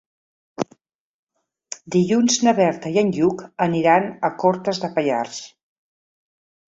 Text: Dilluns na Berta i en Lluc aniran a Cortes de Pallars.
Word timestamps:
Dilluns 1.97 2.39
na 2.47 2.53
Berta 2.61 2.93
i 2.95 2.99
en 3.03 3.13
Lluc 3.17 3.43
aniran 3.67 4.09
a 4.31 4.33
Cortes 4.45 4.81
de 4.87 4.91
Pallars. 4.97 5.39